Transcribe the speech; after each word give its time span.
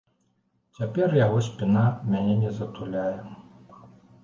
Цяпер 0.77 1.13
яго 1.25 1.43
спіна 1.49 1.85
мяне 2.15 2.35
не 2.41 2.51
затуляе. 2.59 3.17